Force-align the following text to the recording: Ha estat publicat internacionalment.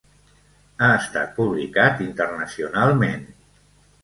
Ha 0.79 0.87
estat 1.01 1.29
publicat 1.41 2.01
internacionalment. 2.07 3.31